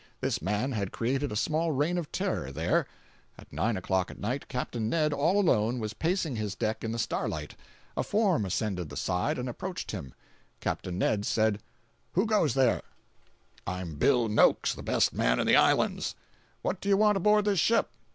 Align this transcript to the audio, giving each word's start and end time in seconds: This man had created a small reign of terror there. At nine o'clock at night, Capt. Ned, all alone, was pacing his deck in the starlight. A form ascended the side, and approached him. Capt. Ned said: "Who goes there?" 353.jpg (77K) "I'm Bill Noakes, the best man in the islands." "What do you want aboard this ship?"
This 0.19 0.41
man 0.41 0.71
had 0.71 0.91
created 0.91 1.31
a 1.31 1.35
small 1.35 1.71
reign 1.73 1.95
of 1.99 2.11
terror 2.11 2.51
there. 2.51 2.87
At 3.37 3.53
nine 3.53 3.77
o'clock 3.77 4.09
at 4.09 4.17
night, 4.17 4.47
Capt. 4.47 4.73
Ned, 4.75 5.13
all 5.13 5.39
alone, 5.39 5.77
was 5.77 5.93
pacing 5.93 6.37
his 6.37 6.55
deck 6.55 6.83
in 6.83 6.91
the 6.91 6.97
starlight. 6.97 7.55
A 7.95 8.01
form 8.01 8.43
ascended 8.43 8.89
the 8.89 8.97
side, 8.97 9.37
and 9.37 9.47
approached 9.47 9.91
him. 9.91 10.15
Capt. 10.59 10.87
Ned 10.91 11.23
said: 11.23 11.59
"Who 12.13 12.25
goes 12.25 12.55
there?" 12.55 12.81
353.jpg 13.67 13.75
(77K) 13.75 13.77
"I'm 13.79 13.95
Bill 13.97 14.27
Noakes, 14.27 14.73
the 14.73 14.81
best 14.81 15.13
man 15.13 15.39
in 15.39 15.45
the 15.45 15.55
islands." 15.55 16.15
"What 16.63 16.81
do 16.81 16.89
you 16.89 16.97
want 16.97 17.17
aboard 17.17 17.45
this 17.45 17.59
ship?" 17.59 17.91